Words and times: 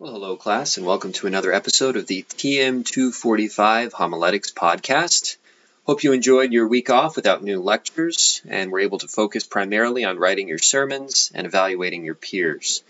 Well, 0.00 0.12
hello, 0.12 0.36
class, 0.36 0.76
and 0.76 0.86
welcome 0.86 1.10
to 1.14 1.26
another 1.26 1.52
episode 1.52 1.96
of 1.96 2.06
the 2.06 2.22
TM245 2.22 3.90
Homiletics 3.90 4.52
podcast. 4.52 5.38
Hope 5.86 6.04
you 6.04 6.12
enjoyed 6.12 6.52
your 6.52 6.68
week 6.68 6.88
off 6.88 7.16
without 7.16 7.42
new 7.42 7.60
lectures 7.60 8.40
and 8.46 8.70
were 8.70 8.78
able 8.78 8.98
to 8.98 9.08
focus 9.08 9.42
primarily 9.42 10.04
on 10.04 10.16
writing 10.16 10.46
your 10.46 10.58
sermons 10.58 11.32
and 11.34 11.48
evaluating 11.48 12.04
your 12.04 12.14
peers. 12.14 12.84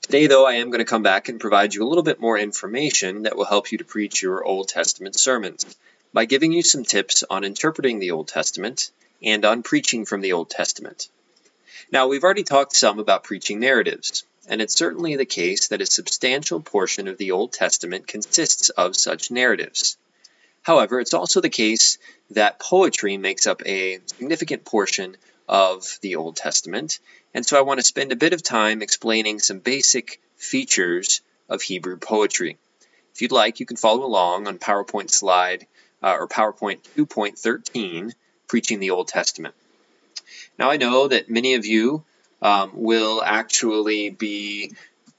Today, 0.00 0.26
though, 0.26 0.44
I 0.44 0.54
am 0.54 0.70
going 0.70 0.80
to 0.80 0.84
come 0.84 1.04
back 1.04 1.28
and 1.28 1.38
provide 1.38 1.74
you 1.74 1.84
a 1.84 1.88
little 1.88 2.02
bit 2.02 2.18
more 2.18 2.36
information 2.36 3.22
that 3.22 3.36
will 3.36 3.44
help 3.44 3.70
you 3.70 3.78
to 3.78 3.84
preach 3.84 4.20
your 4.20 4.44
Old 4.44 4.66
Testament 4.66 5.14
sermons 5.14 5.64
by 6.12 6.24
giving 6.24 6.50
you 6.50 6.64
some 6.64 6.82
tips 6.82 7.22
on 7.30 7.44
interpreting 7.44 8.00
the 8.00 8.10
Old 8.10 8.26
Testament 8.26 8.90
and 9.22 9.44
on 9.44 9.62
preaching 9.62 10.04
from 10.04 10.22
the 10.22 10.32
Old 10.32 10.50
Testament. 10.50 11.08
Now, 11.92 12.08
we've 12.08 12.24
already 12.24 12.42
talked 12.42 12.74
some 12.74 12.98
about 12.98 13.22
preaching 13.22 13.60
narratives 13.60 14.24
and 14.48 14.60
it's 14.60 14.76
certainly 14.76 15.16
the 15.16 15.26
case 15.26 15.68
that 15.68 15.80
a 15.80 15.86
substantial 15.86 16.60
portion 16.60 17.08
of 17.08 17.18
the 17.18 17.32
Old 17.32 17.52
Testament 17.52 18.06
consists 18.06 18.68
of 18.70 18.96
such 18.96 19.30
narratives. 19.30 19.96
However, 20.62 21.00
it's 21.00 21.14
also 21.14 21.40
the 21.40 21.48
case 21.48 21.98
that 22.30 22.58
poetry 22.58 23.16
makes 23.16 23.46
up 23.46 23.62
a 23.66 24.00
significant 24.06 24.64
portion 24.64 25.16
of 25.48 25.98
the 26.02 26.16
Old 26.16 26.36
Testament, 26.36 26.98
and 27.34 27.44
so 27.44 27.58
I 27.58 27.62
want 27.62 27.80
to 27.80 27.86
spend 27.86 28.12
a 28.12 28.16
bit 28.16 28.32
of 28.32 28.42
time 28.42 28.82
explaining 28.82 29.38
some 29.38 29.58
basic 29.58 30.20
features 30.36 31.22
of 31.48 31.62
Hebrew 31.62 31.96
poetry. 31.96 32.58
If 33.14 33.22
you'd 33.22 33.32
like, 33.32 33.60
you 33.60 33.66
can 33.66 33.76
follow 33.76 34.04
along 34.04 34.46
on 34.46 34.58
PowerPoint 34.58 35.10
slide 35.10 35.66
uh, 36.02 36.16
or 36.18 36.28
PowerPoint 36.28 36.78
2.13, 36.96 38.12
Preaching 38.46 38.80
the 38.80 38.90
Old 38.90 39.08
Testament. 39.08 39.54
Now, 40.58 40.70
I 40.70 40.76
know 40.76 41.08
that 41.08 41.30
many 41.30 41.54
of 41.54 41.66
you 41.66 42.04
um, 42.42 42.70
will 42.74 43.22
actually 43.22 44.10
be 44.10 44.72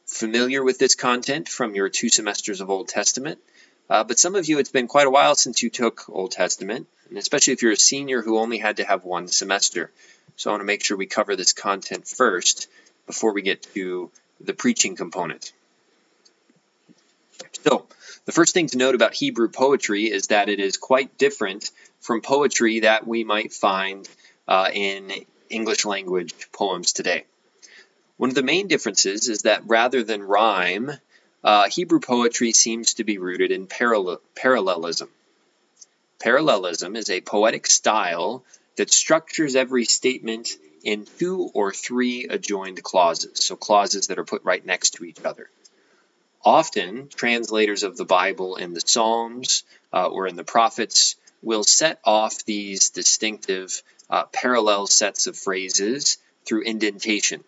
familiar 0.05 0.63
with 0.63 0.77
this 0.77 0.95
content 0.95 1.47
from 1.47 1.75
your 1.75 1.89
two 1.89 2.09
semesters 2.09 2.61
of 2.61 2.69
Old 2.69 2.87
Testament. 2.87 3.39
Uh, 3.89 4.03
but 4.03 4.19
some 4.19 4.35
of 4.35 4.47
you, 4.47 4.59
it's 4.59 4.71
been 4.71 4.87
quite 4.87 5.07
a 5.07 5.11
while 5.11 5.35
since 5.35 5.61
you 5.61 5.69
took 5.69 6.09
Old 6.09 6.31
Testament, 6.31 6.87
and 7.09 7.17
especially 7.17 7.53
if 7.53 7.61
you're 7.61 7.73
a 7.73 7.77
senior 7.77 8.21
who 8.21 8.37
only 8.37 8.57
had 8.57 8.77
to 8.77 8.85
have 8.85 9.03
one 9.03 9.27
semester. 9.27 9.91
So 10.37 10.49
I 10.49 10.53
want 10.53 10.61
to 10.61 10.65
make 10.65 10.83
sure 10.83 10.97
we 10.97 11.07
cover 11.07 11.35
this 11.35 11.53
content 11.53 12.07
first 12.07 12.67
before 13.05 13.33
we 13.33 13.41
get 13.41 13.63
to 13.73 14.09
the 14.39 14.53
preaching 14.53 14.95
component. 14.95 15.51
So, 17.63 17.85
the 18.25 18.31
first 18.31 18.53
thing 18.53 18.67
to 18.67 18.77
note 18.77 18.95
about 18.95 19.13
Hebrew 19.13 19.49
poetry 19.49 20.05
is 20.05 20.27
that 20.27 20.49
it 20.49 20.59
is 20.59 20.77
quite 20.77 21.17
different 21.17 21.69
from 21.99 22.21
poetry 22.21 22.81
that 22.81 23.05
we 23.05 23.23
might 23.23 23.51
find 23.51 24.07
uh, 24.47 24.69
in 24.73 25.11
English 25.51 25.85
language 25.85 26.33
poems 26.51 26.93
today. 26.93 27.25
One 28.17 28.29
of 28.29 28.35
the 28.35 28.43
main 28.43 28.67
differences 28.67 29.27
is 29.27 29.43
that 29.43 29.63
rather 29.65 30.03
than 30.03 30.21
rhyme, 30.21 30.91
uh, 31.43 31.69
Hebrew 31.69 31.99
poetry 31.99 32.51
seems 32.51 32.95
to 32.95 33.03
be 33.03 33.17
rooted 33.17 33.51
in 33.51 33.67
parallel- 33.67 34.21
parallelism. 34.35 35.09
Parallelism 36.19 36.95
is 36.95 37.09
a 37.09 37.21
poetic 37.21 37.65
style 37.65 38.43
that 38.75 38.91
structures 38.91 39.55
every 39.55 39.85
statement 39.85 40.49
in 40.83 41.07
two 41.19 41.49
or 41.53 41.71
three 41.71 42.25
adjoined 42.25 42.81
clauses, 42.83 43.43
so 43.43 43.55
clauses 43.55 44.07
that 44.07 44.19
are 44.19 44.23
put 44.23 44.43
right 44.43 44.65
next 44.65 44.91
to 44.91 45.03
each 45.03 45.23
other. 45.25 45.49
Often, 46.43 47.09
translators 47.09 47.83
of 47.83 47.97
the 47.97 48.05
Bible 48.05 48.55
in 48.55 48.73
the 48.73 48.81
Psalms 48.81 49.63
uh, 49.93 50.07
or 50.07 50.27
in 50.27 50.35
the 50.35 50.43
prophets 50.43 51.15
will 51.43 51.63
set 51.63 51.99
off 52.03 52.45
these 52.45 52.89
distinctive 52.89 53.83
uh, 54.11 54.25
parallel 54.25 54.85
sets 54.85 55.25
of 55.25 55.37
phrases 55.37 56.17
through 56.45 56.63
indentation. 56.63 57.43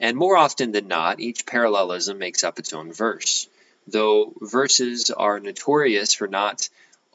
And 0.00 0.16
more 0.16 0.36
often 0.36 0.72
than 0.72 0.86
not, 0.86 1.20
each 1.20 1.44
parallelism 1.44 2.18
makes 2.18 2.44
up 2.44 2.58
its 2.58 2.72
own 2.72 2.92
verse, 2.92 3.48
though 3.88 4.32
verses 4.40 5.10
are 5.10 5.40
notorious 5.40 6.14
for 6.14 6.28
not 6.28 6.68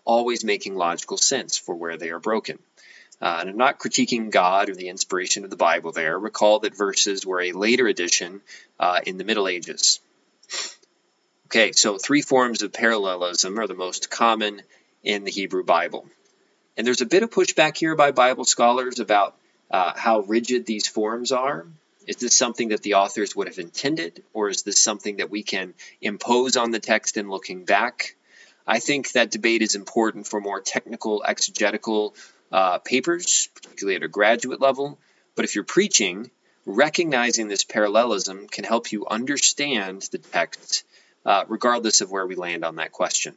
always 0.04 0.44
making 0.44 0.76
logical 0.76 1.18
sense 1.18 1.58
for 1.58 1.76
where 1.76 1.96
they 1.96 2.10
are 2.10 2.20
broken. 2.20 2.60
Uh, 3.22 3.38
and 3.40 3.50
I'm 3.50 3.58
not 3.58 3.80
critiquing 3.80 4.32
God 4.32 4.70
or 4.70 4.76
the 4.76 4.90
inspiration 4.90 5.46
of 5.46 5.50
the 5.50 5.56
Bible 5.56 5.94
there. 5.94 6.20
Recall 6.20 6.60
that 6.60 6.76
verses 6.76 7.26
were 7.26 7.40
a 7.40 7.54
later 7.54 7.88
addition 7.88 8.42
uh, 8.78 9.00
in 9.06 9.18
the 9.18 9.24
Middle 9.24 9.48
Ages. 9.48 10.02
Okay, 11.46 11.72
so 11.72 11.98
three 11.98 12.22
forms 12.22 12.64
of 12.64 12.74
parallelism 12.74 13.58
are 13.60 13.68
the 13.68 13.76
most 13.76 14.10
common 14.10 14.62
in 15.04 15.24
the 15.24 15.32
Hebrew 15.32 15.64
Bible. 15.64 16.06
And 16.76 16.88
there's 16.88 17.02
a 17.02 17.06
bit 17.06 17.24
of 17.24 17.30
pushback 17.30 17.78
here 17.78 17.96
by 17.96 18.12
Bible 18.12 18.46
scholars 18.46 19.00
about 19.00 19.36
uh, 19.70 19.94
how 19.96 20.22
rigid 20.22 20.66
these 20.66 20.88
forms 20.88 21.32
are. 21.32 21.68
Is 22.08 22.18
this 22.18 22.36
something 22.36 22.70
that 22.70 22.82
the 22.82 22.96
authors 22.96 23.36
would 23.36 23.48
have 23.48 23.60
intended, 23.60 24.24
or 24.34 24.50
is 24.50 24.64
this 24.64 24.82
something 24.82 25.18
that 25.18 25.30
we 25.30 25.44
can 25.44 25.74
impose 26.02 26.58
on 26.58 26.72
the 26.72 26.80
text 26.80 27.16
in 27.16 27.30
looking 27.30 27.64
back? 27.64 28.16
I 28.66 28.80
think 28.80 29.12
that 29.12 29.32
debate 29.32 29.62
is 29.62 29.76
important 29.76 30.28
for 30.28 30.42
more 30.42 30.62
technical 30.62 31.24
exegetical 31.26 32.16
uh, 32.52 32.80
papers, 32.80 33.50
particularly 33.56 33.96
at 33.96 34.04
a 34.04 34.08
graduate 34.08 34.60
level. 34.60 35.00
But 35.36 35.46
if 35.46 35.56
you're 35.56 35.64
preaching, 35.64 36.30
recognizing 36.66 37.48
this 37.48 37.64
parallelism 37.64 38.48
can 38.48 38.64
help 38.64 38.92
you 38.92 39.06
understand 39.08 40.08
the 40.12 40.18
text, 40.18 40.84
uh, 41.26 41.46
regardless 41.48 42.02
of 42.02 42.12
where 42.12 42.26
we 42.26 42.36
land 42.36 42.66
on 42.66 42.76
that 42.78 42.92
question. 42.92 43.36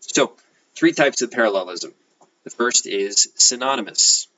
So, 0.00 0.34
three 0.74 0.92
types 0.92 1.22
of 1.22 1.30
parallelism 1.30 1.94
the 2.46 2.50
first 2.50 2.86
is 2.86 3.28
synonymous. 3.34 4.28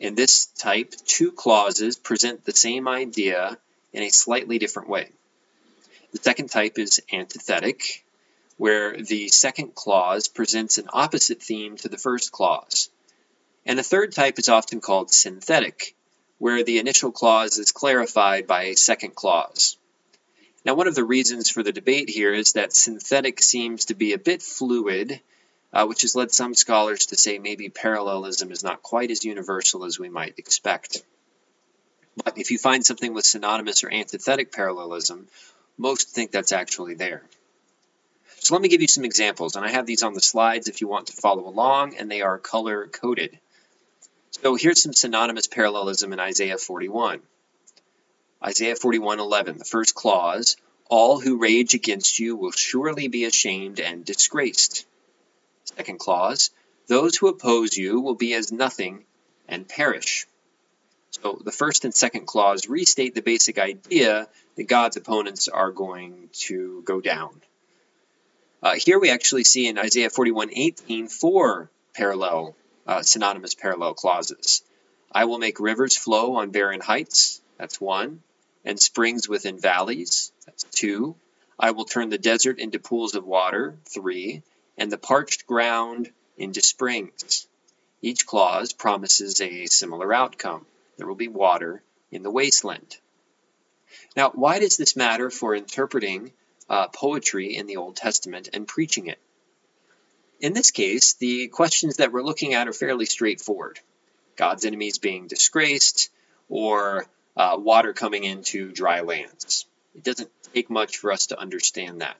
In 0.00 0.16
this 0.16 0.46
type, 0.46 0.92
two 1.06 1.30
clauses 1.30 1.96
present 1.96 2.44
the 2.44 2.52
same 2.52 2.88
idea 2.88 3.56
in 3.92 4.02
a 4.02 4.10
slightly 4.10 4.58
different 4.58 4.88
way. 4.88 5.10
The 6.10 6.18
second 6.18 6.50
type 6.50 6.80
is 6.80 7.00
antithetic, 7.12 8.04
where 8.56 9.00
the 9.00 9.28
second 9.28 9.76
clause 9.76 10.26
presents 10.26 10.78
an 10.78 10.88
opposite 10.92 11.40
theme 11.40 11.76
to 11.76 11.88
the 11.88 11.96
first 11.96 12.32
clause. 12.32 12.90
And 13.64 13.78
the 13.78 13.84
third 13.84 14.12
type 14.12 14.40
is 14.40 14.48
often 14.48 14.80
called 14.80 15.12
synthetic, 15.12 15.94
where 16.38 16.64
the 16.64 16.80
initial 16.80 17.12
clause 17.12 17.56
is 17.58 17.70
clarified 17.70 18.48
by 18.48 18.64
a 18.64 18.74
second 18.74 19.14
clause. 19.14 19.76
Now, 20.64 20.74
one 20.74 20.88
of 20.88 20.96
the 20.96 21.04
reasons 21.04 21.50
for 21.50 21.62
the 21.62 21.70
debate 21.70 22.10
here 22.10 22.34
is 22.34 22.54
that 22.54 22.74
synthetic 22.74 23.40
seems 23.40 23.84
to 23.84 23.94
be 23.94 24.12
a 24.12 24.18
bit 24.18 24.42
fluid 24.42 25.20
uh, 25.72 25.86
which 25.86 26.02
has 26.02 26.14
led 26.14 26.32
some 26.32 26.54
scholars 26.54 27.06
to 27.06 27.16
say 27.16 27.38
maybe 27.38 27.68
parallelism 27.68 28.50
is 28.50 28.64
not 28.64 28.82
quite 28.82 29.10
as 29.10 29.24
universal 29.24 29.84
as 29.84 29.98
we 29.98 30.08
might 30.08 30.38
expect. 30.38 31.02
But 32.24 32.38
if 32.38 32.50
you 32.50 32.58
find 32.58 32.84
something 32.84 33.14
with 33.14 33.26
synonymous 33.26 33.84
or 33.84 33.92
antithetic 33.92 34.52
parallelism, 34.52 35.28
most 35.76 36.08
think 36.10 36.30
that's 36.30 36.52
actually 36.52 36.94
there. 36.94 37.22
So 38.40 38.54
let 38.54 38.62
me 38.62 38.68
give 38.68 38.80
you 38.80 38.88
some 38.88 39.04
examples, 39.04 39.56
and 39.56 39.64
I 39.64 39.70
have 39.70 39.86
these 39.86 40.02
on 40.02 40.14
the 40.14 40.20
slides 40.20 40.68
if 40.68 40.80
you 40.80 40.88
want 40.88 41.08
to 41.08 41.12
follow 41.12 41.46
along, 41.46 41.96
and 41.96 42.10
they 42.10 42.22
are 42.22 42.38
color 42.38 42.86
coded. 42.86 43.38
So 44.42 44.54
here's 44.54 44.82
some 44.82 44.92
synonymous 44.92 45.46
parallelism 45.46 46.12
in 46.12 46.20
Isaiah 46.20 46.58
41. 46.58 47.20
Isaiah 48.44 48.76
41:11, 48.76 49.58
the 49.58 49.64
first 49.64 49.94
clause, 49.94 50.56
all 50.88 51.20
who 51.20 51.38
rage 51.38 51.74
against 51.74 52.18
you 52.18 52.36
will 52.36 52.52
surely 52.52 53.08
be 53.08 53.24
ashamed 53.24 53.80
and 53.80 54.04
disgraced. 54.04 54.86
Second 55.78 56.00
clause, 56.00 56.50
those 56.88 57.16
who 57.16 57.28
oppose 57.28 57.76
you 57.76 58.00
will 58.00 58.16
be 58.16 58.34
as 58.34 58.50
nothing 58.50 59.04
and 59.46 59.68
perish. 59.68 60.26
So 61.12 61.40
the 61.44 61.52
first 61.52 61.84
and 61.84 61.94
second 61.94 62.26
clause 62.26 62.68
restate 62.68 63.14
the 63.14 63.22
basic 63.22 63.60
idea 63.60 64.26
that 64.56 64.64
God's 64.64 64.96
opponents 64.96 65.46
are 65.46 65.70
going 65.70 66.30
to 66.48 66.82
go 66.84 67.00
down. 67.00 67.40
Uh, 68.60 68.74
here 68.74 68.98
we 68.98 69.10
actually 69.10 69.44
see 69.44 69.68
in 69.68 69.78
Isaiah 69.78 70.10
41:18 70.10 71.08
four 71.08 71.70
parallel, 71.94 72.56
uh, 72.84 73.02
synonymous 73.02 73.54
parallel 73.54 73.94
clauses. 73.94 74.64
I 75.12 75.26
will 75.26 75.38
make 75.38 75.60
rivers 75.60 75.96
flow 75.96 76.34
on 76.36 76.50
barren 76.50 76.80
heights. 76.80 77.40
That's 77.56 77.80
one. 77.80 78.24
And 78.64 78.80
springs 78.80 79.28
within 79.28 79.60
valleys. 79.60 80.32
That's 80.44 80.64
two. 80.64 81.14
I 81.56 81.70
will 81.70 81.84
turn 81.84 82.08
the 82.08 82.18
desert 82.18 82.58
into 82.58 82.80
pools 82.80 83.14
of 83.14 83.24
water. 83.24 83.76
Three 83.84 84.42
and 84.78 84.90
the 84.90 84.96
parched 84.96 85.46
ground 85.46 86.10
into 86.38 86.62
springs. 86.62 87.46
Each 88.00 88.24
clause 88.24 88.72
promises 88.72 89.40
a 89.40 89.66
similar 89.66 90.14
outcome. 90.14 90.64
There 90.96 91.06
will 91.06 91.16
be 91.16 91.28
water 91.28 91.82
in 92.10 92.22
the 92.22 92.30
wasteland. 92.30 92.96
Now, 94.16 94.30
why 94.30 94.60
does 94.60 94.76
this 94.76 94.96
matter 94.96 95.30
for 95.30 95.54
interpreting 95.54 96.32
uh, 96.68 96.88
poetry 96.88 97.56
in 97.56 97.66
the 97.66 97.76
Old 97.76 97.96
Testament 97.96 98.48
and 98.52 98.66
preaching 98.66 99.08
it? 99.08 99.18
In 100.40 100.52
this 100.52 100.70
case, 100.70 101.14
the 101.14 101.48
questions 101.48 101.96
that 101.96 102.12
we're 102.12 102.22
looking 102.22 102.54
at 102.54 102.68
are 102.68 102.72
fairly 102.72 103.06
straightforward 103.06 103.80
God's 104.36 104.64
enemies 104.64 104.98
being 104.98 105.26
disgraced, 105.26 106.10
or 106.48 107.06
uh, 107.36 107.56
water 107.58 107.92
coming 107.92 108.22
into 108.22 108.70
dry 108.70 109.00
lands. 109.00 109.66
It 109.96 110.04
doesn't 110.04 110.30
take 110.54 110.70
much 110.70 110.98
for 110.98 111.10
us 111.10 111.26
to 111.26 111.38
understand 111.38 112.02
that. 112.02 112.16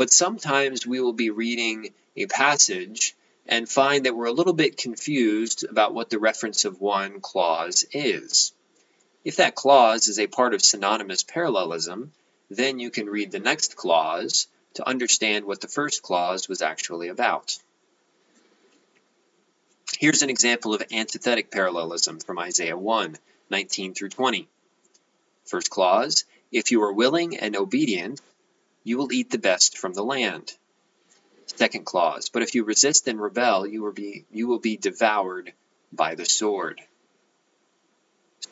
But 0.00 0.10
sometimes 0.10 0.86
we 0.86 0.98
will 0.98 1.12
be 1.12 1.28
reading 1.28 1.92
a 2.16 2.24
passage 2.24 3.14
and 3.46 3.68
find 3.68 4.06
that 4.06 4.16
we're 4.16 4.32
a 4.32 4.32
little 4.32 4.54
bit 4.54 4.78
confused 4.78 5.62
about 5.64 5.92
what 5.92 6.08
the 6.08 6.18
reference 6.18 6.64
of 6.64 6.80
one 6.80 7.20
clause 7.20 7.84
is. 7.92 8.54
If 9.26 9.36
that 9.36 9.54
clause 9.54 10.08
is 10.08 10.18
a 10.18 10.26
part 10.26 10.54
of 10.54 10.64
synonymous 10.64 11.22
parallelism, 11.22 12.12
then 12.48 12.78
you 12.78 12.88
can 12.90 13.10
read 13.10 13.30
the 13.30 13.40
next 13.40 13.76
clause 13.76 14.46
to 14.72 14.88
understand 14.88 15.44
what 15.44 15.60
the 15.60 15.68
first 15.68 16.00
clause 16.00 16.48
was 16.48 16.62
actually 16.62 17.08
about. 17.08 17.58
Here's 19.98 20.22
an 20.22 20.30
example 20.30 20.72
of 20.72 20.82
antithetic 20.90 21.50
parallelism 21.50 22.20
from 22.20 22.38
Isaiah 22.38 22.78
1 22.78 23.18
19 23.50 23.92
through 23.92 24.08
20. 24.08 24.48
First 25.44 25.68
clause 25.68 26.24
If 26.50 26.70
you 26.70 26.84
are 26.84 26.92
willing 26.94 27.36
and 27.36 27.54
obedient, 27.54 28.18
you 28.84 28.98
will 28.98 29.12
eat 29.12 29.30
the 29.30 29.38
best 29.38 29.78
from 29.78 29.92
the 29.92 30.02
land. 30.02 30.52
Second 31.46 31.84
clause 31.84 32.28
But 32.28 32.42
if 32.42 32.54
you 32.54 32.64
resist 32.64 33.08
and 33.08 33.20
rebel, 33.20 33.66
you 33.66 33.82
will 33.82 33.92
be, 33.92 34.24
you 34.30 34.48
will 34.48 34.58
be 34.58 34.76
devoured 34.76 35.52
by 35.92 36.14
the 36.14 36.24
sword. 36.24 36.80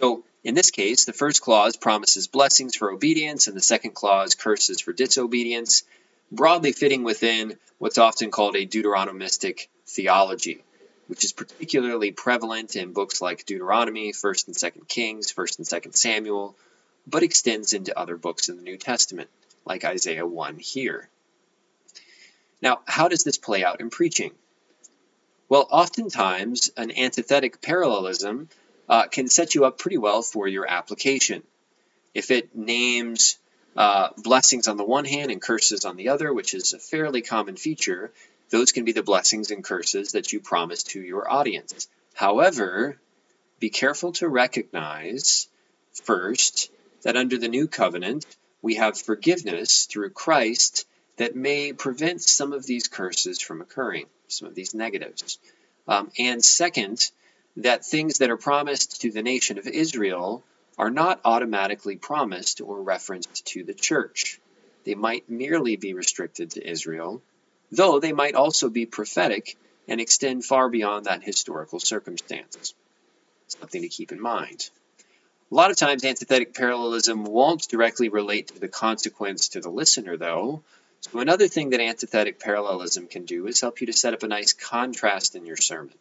So, 0.00 0.24
in 0.44 0.54
this 0.54 0.70
case, 0.70 1.04
the 1.04 1.12
first 1.12 1.40
clause 1.40 1.76
promises 1.76 2.26
blessings 2.26 2.76
for 2.76 2.90
obedience, 2.90 3.46
and 3.46 3.56
the 3.56 3.62
second 3.62 3.92
clause 3.94 4.34
curses 4.34 4.80
for 4.80 4.92
disobedience, 4.92 5.82
broadly 6.30 6.72
fitting 6.72 7.04
within 7.04 7.58
what's 7.78 7.98
often 7.98 8.30
called 8.30 8.56
a 8.56 8.66
Deuteronomistic 8.66 9.68
theology 9.86 10.62
which 11.08 11.24
is 11.24 11.32
particularly 11.32 12.12
prevalent 12.12 12.76
in 12.76 12.92
books 12.92 13.20
like 13.20 13.46
Deuteronomy, 13.46 14.12
1st 14.12 14.46
and 14.48 14.56
2nd 14.56 14.88
Kings, 14.88 15.32
1st 15.32 15.58
and 15.58 15.66
2nd 15.66 15.96
Samuel, 15.96 16.54
but 17.06 17.22
extends 17.22 17.72
into 17.72 17.98
other 17.98 18.16
books 18.16 18.48
in 18.48 18.56
the 18.56 18.62
New 18.62 18.76
Testament, 18.76 19.28
like 19.68 19.84
Isaiah 19.84 20.26
1 20.26 20.58
here. 20.58 21.08
Now, 22.60 22.80
how 22.86 23.08
does 23.08 23.22
this 23.22 23.38
play 23.38 23.62
out 23.62 23.80
in 23.80 23.90
preaching? 23.90 24.32
Well, 25.48 25.68
oftentimes 25.70 26.70
an 26.76 26.90
antithetic 26.90 27.60
parallelism 27.60 28.48
uh, 28.88 29.06
can 29.06 29.28
set 29.28 29.54
you 29.54 29.64
up 29.64 29.78
pretty 29.78 29.98
well 29.98 30.22
for 30.22 30.48
your 30.48 30.68
application. 30.68 31.42
If 32.14 32.30
it 32.30 32.56
names 32.56 33.38
uh, 33.76 34.08
blessings 34.16 34.66
on 34.66 34.76
the 34.76 34.84
one 34.84 35.04
hand 35.04 35.30
and 35.30 35.40
curses 35.40 35.84
on 35.84 35.96
the 35.96 36.08
other, 36.08 36.32
which 36.32 36.54
is 36.54 36.72
a 36.72 36.78
fairly 36.78 37.22
common 37.22 37.56
feature, 37.56 38.10
those 38.50 38.72
can 38.72 38.84
be 38.84 38.92
the 38.92 39.02
blessings 39.02 39.50
and 39.50 39.62
curses 39.62 40.12
that 40.12 40.32
you 40.32 40.40
promise 40.40 40.82
to 40.84 41.00
your 41.00 41.30
audience. 41.30 41.86
However, 42.14 42.96
be 43.60 43.70
careful 43.70 44.12
to 44.12 44.28
recognize 44.28 45.48
first 45.92 46.70
that 47.02 47.16
under 47.16 47.38
the 47.38 47.48
new 47.48 47.68
covenant, 47.68 48.26
we 48.62 48.74
have 48.74 49.00
forgiveness 49.00 49.86
through 49.86 50.10
Christ 50.10 50.86
that 51.16 51.36
may 51.36 51.72
prevent 51.72 52.22
some 52.22 52.52
of 52.52 52.66
these 52.66 52.88
curses 52.88 53.40
from 53.40 53.60
occurring, 53.60 54.06
some 54.28 54.48
of 54.48 54.54
these 54.54 54.74
negatives. 54.74 55.38
Um, 55.86 56.10
and 56.18 56.44
second, 56.44 57.10
that 57.56 57.84
things 57.84 58.18
that 58.18 58.30
are 58.30 58.36
promised 58.36 59.00
to 59.02 59.10
the 59.10 59.22
nation 59.22 59.58
of 59.58 59.66
Israel 59.66 60.44
are 60.76 60.90
not 60.90 61.20
automatically 61.24 61.96
promised 61.96 62.60
or 62.60 62.80
referenced 62.80 63.46
to 63.46 63.64
the 63.64 63.74
church. 63.74 64.40
They 64.84 64.94
might 64.94 65.28
merely 65.28 65.76
be 65.76 65.92
restricted 65.92 66.52
to 66.52 66.68
Israel, 66.68 67.20
though 67.72 67.98
they 67.98 68.12
might 68.12 68.34
also 68.34 68.68
be 68.68 68.86
prophetic 68.86 69.56
and 69.88 70.00
extend 70.00 70.44
far 70.44 70.68
beyond 70.68 71.06
that 71.06 71.24
historical 71.24 71.80
circumstance. 71.80 72.74
Something 73.48 73.82
to 73.82 73.88
keep 73.88 74.12
in 74.12 74.20
mind. 74.20 74.70
A 75.50 75.54
lot 75.54 75.70
of 75.70 75.76
times, 75.76 76.04
antithetic 76.04 76.54
parallelism 76.54 77.24
won't 77.24 77.68
directly 77.68 78.08
relate 78.08 78.48
to 78.48 78.58
the 78.58 78.68
consequence 78.68 79.48
to 79.48 79.60
the 79.60 79.70
listener, 79.70 80.16
though. 80.16 80.62
So, 81.00 81.20
another 81.20 81.48
thing 81.48 81.70
that 81.70 81.80
antithetic 81.80 82.38
parallelism 82.38 83.06
can 83.06 83.24
do 83.24 83.46
is 83.46 83.60
help 83.60 83.80
you 83.80 83.86
to 83.86 83.92
set 83.92 84.14
up 84.14 84.22
a 84.22 84.28
nice 84.28 84.52
contrast 84.52 85.36
in 85.36 85.46
your 85.46 85.56
sermon 85.56 85.94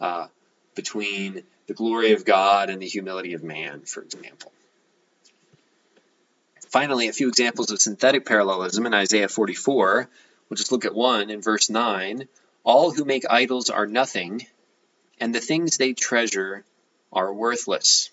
uh, 0.00 0.26
between 0.74 1.42
the 1.66 1.74
glory 1.74 2.12
of 2.12 2.24
God 2.24 2.70
and 2.70 2.82
the 2.82 2.86
humility 2.86 3.34
of 3.34 3.44
man, 3.44 3.82
for 3.82 4.02
example. 4.02 4.50
Finally, 6.68 7.08
a 7.08 7.12
few 7.12 7.28
examples 7.28 7.70
of 7.70 7.80
synthetic 7.80 8.24
parallelism 8.24 8.86
in 8.86 8.94
Isaiah 8.94 9.28
44 9.28 10.08
We'll 10.50 10.56
just 10.56 10.72
look 10.72 10.84
at 10.84 10.94
one 10.94 11.30
in 11.30 11.40
verse 11.40 11.70
9. 11.70 12.26
All 12.64 12.90
who 12.90 13.04
make 13.04 13.24
idols 13.30 13.70
are 13.70 13.86
nothing, 13.86 14.46
and 15.20 15.32
the 15.32 15.40
things 15.40 15.76
they 15.76 15.92
treasure 15.92 16.64
are 17.12 17.32
worthless. 17.32 18.10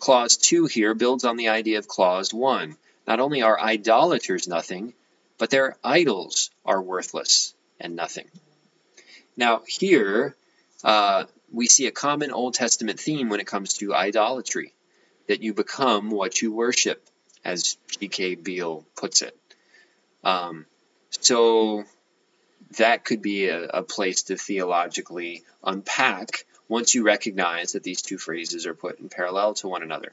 Clause 0.00 0.38
2 0.38 0.64
here 0.66 0.94
builds 0.94 1.24
on 1.24 1.36
the 1.36 1.48
idea 1.48 1.78
of 1.78 1.86
clause 1.86 2.32
1. 2.32 2.76
Not 3.06 3.20
only 3.20 3.42
are 3.42 3.60
idolaters 3.60 4.48
nothing, 4.48 4.94
but 5.38 5.50
their 5.50 5.76
idols 5.84 6.50
are 6.64 6.80
worthless 6.82 7.54
and 7.78 7.96
nothing. 7.96 8.26
Now, 9.36 9.62
here 9.66 10.34
uh, 10.82 11.24
we 11.52 11.66
see 11.66 11.86
a 11.86 11.92
common 11.92 12.30
Old 12.30 12.54
Testament 12.54 12.98
theme 12.98 13.28
when 13.28 13.40
it 13.40 13.46
comes 13.46 13.74
to 13.74 13.94
idolatry 13.94 14.72
that 15.28 15.42
you 15.42 15.52
become 15.52 16.10
what 16.10 16.40
you 16.40 16.52
worship, 16.52 17.06
as 17.44 17.76
G.K. 17.98 18.36
Beale 18.36 18.84
puts 18.96 19.22
it. 19.22 19.36
Um, 20.24 20.66
so 21.10 21.84
that 22.78 23.04
could 23.04 23.22
be 23.22 23.48
a, 23.48 23.64
a 23.64 23.82
place 23.82 24.24
to 24.24 24.36
theologically 24.36 25.42
unpack 25.62 26.46
once 26.70 26.94
you 26.94 27.02
recognize 27.02 27.72
that 27.72 27.82
these 27.82 28.00
two 28.00 28.16
phrases 28.16 28.64
are 28.64 28.74
put 28.74 29.00
in 29.00 29.08
parallel 29.08 29.54
to 29.54 29.66
one 29.66 29.82
another. 29.82 30.12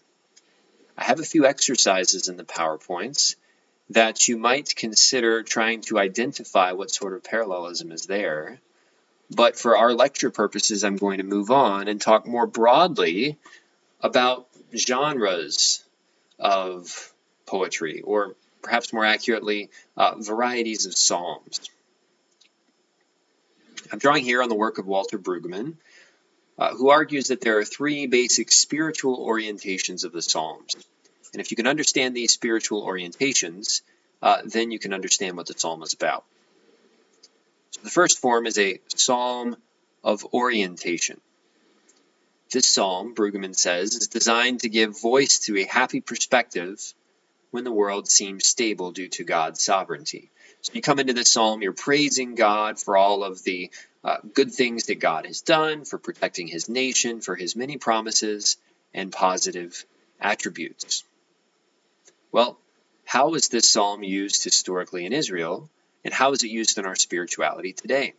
I 0.97 1.03
have 1.03 1.19
a 1.19 1.23
few 1.23 1.45
exercises 1.45 2.29
in 2.29 2.35
the 2.35 2.43
PowerPoints 2.43 3.35
that 3.91 4.27
you 4.27 4.37
might 4.37 4.75
consider 4.75 5.43
trying 5.43 5.81
to 5.81 5.99
identify 5.99 6.71
what 6.71 6.89
sort 6.89 7.13
of 7.13 7.23
parallelism 7.23 7.91
is 7.91 8.07
there. 8.07 8.59
But 9.29 9.55
for 9.55 9.77
our 9.77 9.93
lecture 9.93 10.31
purposes, 10.31 10.83
I'm 10.83 10.97
going 10.97 11.19
to 11.19 11.23
move 11.23 11.51
on 11.51 11.87
and 11.87 12.01
talk 12.01 12.25
more 12.25 12.47
broadly 12.47 13.37
about 14.01 14.47
genres 14.75 15.83
of 16.39 17.13
poetry, 17.45 18.01
or 18.01 18.35
perhaps 18.63 18.91
more 18.91 19.05
accurately, 19.05 19.69
uh, 19.95 20.15
varieties 20.17 20.87
of 20.87 20.97
psalms. 20.97 21.69
I'm 23.91 23.99
drawing 23.99 24.23
here 24.23 24.41
on 24.41 24.49
the 24.49 24.55
work 24.55 24.79
of 24.79 24.87
Walter 24.87 25.19
Brueggemann, 25.19 25.75
uh, 26.57 26.75
who 26.75 26.89
argues 26.89 27.27
that 27.27 27.41
there 27.41 27.57
are 27.59 27.65
three 27.65 28.07
basic 28.07 28.51
spiritual 28.51 29.25
orientations 29.25 30.03
of 30.03 30.11
the 30.11 30.21
Psalms. 30.21 30.75
And 31.33 31.41
if 31.41 31.51
you 31.51 31.57
can 31.57 31.67
understand 31.67 32.15
these 32.15 32.33
spiritual 32.33 32.85
orientations, 32.85 33.81
uh, 34.21 34.41
then 34.45 34.71
you 34.71 34.79
can 34.79 34.93
understand 34.93 35.37
what 35.37 35.47
the 35.47 35.53
psalm 35.57 35.83
is 35.83 35.93
about. 35.93 36.23
So 37.71 37.81
the 37.83 37.89
first 37.89 38.19
form 38.19 38.47
is 38.47 38.57
a 38.57 38.79
psalm 38.87 39.57
of 40.03 40.25
orientation. 40.33 41.19
This 42.51 42.67
psalm, 42.67 43.13
Brueggemann 43.13 43.55
says, 43.55 43.95
is 43.95 44.07
designed 44.07 44.61
to 44.61 44.69
give 44.69 44.99
voice 45.01 45.39
to 45.39 45.57
a 45.59 45.65
happy 45.65 45.99
perspective 46.01 46.81
when 47.51 47.65
the 47.65 47.71
world 47.71 48.09
seems 48.09 48.47
stable 48.47 48.91
due 48.91 49.09
to 49.09 49.23
God's 49.23 49.63
sovereignty. 49.63 50.31
So 50.61 50.73
you 50.73 50.81
come 50.81 50.99
into 50.99 51.13
this 51.13 51.31
psalm, 51.31 51.61
you're 51.61 51.73
praising 51.73 52.35
God 52.35 52.79
for 52.79 52.97
all 52.97 53.23
of 53.23 53.43
the 53.43 53.69
uh, 54.03 54.17
good 54.33 54.51
things 54.51 54.85
that 54.85 54.99
God 54.99 55.25
has 55.25 55.41
done, 55.41 55.85
for 55.85 55.97
protecting 55.97 56.47
his 56.47 56.69
nation, 56.69 57.21
for 57.21 57.35
his 57.35 57.55
many 57.55 57.77
promises 57.77 58.57
and 58.93 59.11
positive 59.11 59.85
attributes. 60.19 61.03
Well, 62.31 62.57
how 63.05 63.33
is 63.35 63.49
this 63.49 63.71
psalm 63.71 64.03
used 64.03 64.43
historically 64.43 65.05
in 65.05 65.13
Israel, 65.13 65.69
and 66.03 66.13
how 66.13 66.31
is 66.33 66.43
it 66.43 66.49
used 66.49 66.77
in 66.77 66.85
our 66.85 66.95
spirituality 66.95 67.73
today? 67.73 68.13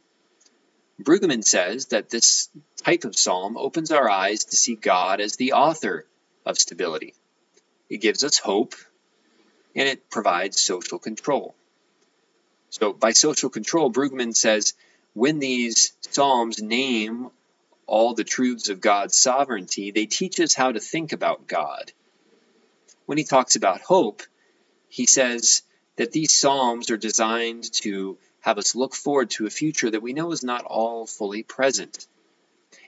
Brueggemann 1.00 1.44
says 1.44 1.86
that 1.86 2.10
this 2.10 2.48
type 2.76 3.04
of 3.04 3.16
psalm 3.16 3.56
opens 3.56 3.92
our 3.92 4.10
eyes 4.10 4.46
to 4.46 4.56
see 4.56 4.74
God 4.74 5.20
as 5.20 5.36
the 5.36 5.52
author 5.52 6.06
of 6.44 6.58
stability. 6.58 7.14
It 7.88 7.98
gives 7.98 8.24
us 8.24 8.38
hope 8.38 8.74
and 9.76 9.88
it 9.88 10.10
provides 10.10 10.60
social 10.60 10.98
control. 10.98 11.54
So, 12.70 12.92
by 12.92 13.12
social 13.12 13.48
control, 13.48 13.92
Brueggemann 13.92 14.34
says 14.34 14.74
when 15.18 15.40
these 15.40 15.94
Psalms 16.10 16.62
name 16.62 17.30
all 17.88 18.14
the 18.14 18.22
truths 18.22 18.68
of 18.68 18.80
God's 18.80 19.18
sovereignty, 19.18 19.90
they 19.90 20.06
teach 20.06 20.38
us 20.38 20.54
how 20.54 20.70
to 20.70 20.78
think 20.78 21.12
about 21.12 21.48
God. 21.48 21.90
When 23.06 23.18
he 23.18 23.24
talks 23.24 23.56
about 23.56 23.80
hope, 23.80 24.22
he 24.88 25.06
says 25.06 25.62
that 25.96 26.12
these 26.12 26.32
Psalms 26.32 26.90
are 26.90 26.96
designed 26.96 27.72
to 27.82 28.16
have 28.42 28.58
us 28.58 28.76
look 28.76 28.94
forward 28.94 29.30
to 29.30 29.46
a 29.46 29.50
future 29.50 29.90
that 29.90 30.02
we 30.02 30.12
know 30.12 30.30
is 30.30 30.44
not 30.44 30.64
all 30.64 31.04
fully 31.04 31.42
present. 31.42 32.06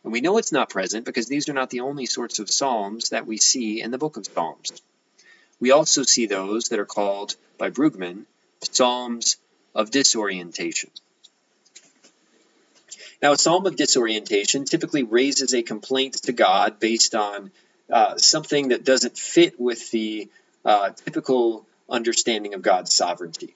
And 0.04 0.12
we 0.12 0.20
know 0.20 0.38
it's 0.38 0.52
not 0.52 0.70
present 0.70 1.04
because 1.04 1.26
these 1.26 1.48
are 1.48 1.54
not 1.54 1.70
the 1.70 1.80
only 1.80 2.06
sorts 2.06 2.38
of 2.38 2.48
Psalms 2.48 3.08
that 3.08 3.26
we 3.26 3.38
see 3.38 3.82
in 3.82 3.90
the 3.90 3.98
book 3.98 4.16
of 4.16 4.26
Psalms. 4.26 4.80
We 5.58 5.72
also 5.72 6.04
see 6.04 6.26
those 6.26 6.68
that 6.68 6.78
are 6.78 6.86
called 6.86 7.34
by 7.58 7.70
Brueggemann 7.70 8.26
Psalms 8.62 9.36
of 9.74 9.90
disorientation. 9.90 10.90
Now, 13.22 13.32
a 13.32 13.38
psalm 13.38 13.66
of 13.66 13.76
disorientation 13.76 14.64
typically 14.64 15.02
raises 15.02 15.52
a 15.52 15.62
complaint 15.62 16.14
to 16.22 16.32
God 16.32 16.80
based 16.80 17.14
on 17.14 17.50
uh, 17.92 18.16
something 18.16 18.68
that 18.68 18.84
doesn't 18.84 19.18
fit 19.18 19.60
with 19.60 19.90
the 19.90 20.28
uh, 20.64 20.90
typical 20.90 21.66
understanding 21.88 22.54
of 22.54 22.62
God's 22.62 22.94
sovereignty. 22.94 23.54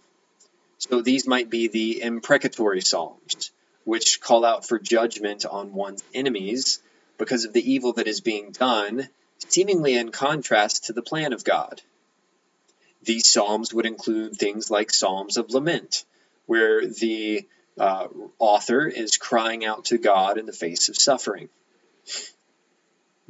So 0.79 1.01
these 1.01 1.27
might 1.27 1.49
be 1.49 1.69
the 1.69 2.03
imprecatory 2.03 2.83
psalms, 2.83 3.53
which 3.85 4.21
call 4.21 4.45
out 4.45 4.67
for 4.67 4.79
judgment 4.79 5.47
on 5.47 5.73
one's 5.73 6.03
enemies 6.13 6.81
because 7.17 7.45
of 7.45 7.53
the 7.53 7.73
evil 7.73 7.95
that 7.95 8.09
is 8.09 8.21
being 8.21 8.51
done, 8.51 9.09
seemingly 9.49 9.95
in 9.95 10.11
contrast 10.11 10.87
to 10.87 10.93
the 10.93 11.03
plan 11.03 11.33
of 11.33 11.45
God. 11.45 11.81
These 13.03 13.29
psalms 13.29 13.73
would 13.73 13.87
include 13.87 14.35
things 14.35 14.71
like 14.71 14.91
psalms 14.91 15.37
of 15.37 15.51
lament, 15.51 16.05
where 16.47 16.87
the 16.87 17.47
uh, 17.79 18.09
author 18.39 18.87
is 18.87 19.17
crying 19.17 19.65
out 19.65 19.87
to 19.87 19.99
God 19.99 20.39
in 20.39 20.47
the 20.47 20.53
face 20.53 20.89
of 20.89 20.97
suffering. 20.97 21.49